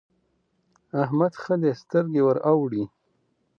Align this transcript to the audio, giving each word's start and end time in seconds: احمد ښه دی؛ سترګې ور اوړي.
احمد 1.03 1.33
ښه 1.41 1.55
دی؛ 1.61 1.71
سترګې 1.81 2.21
ور 2.23 2.37
اوړي. 2.51 2.83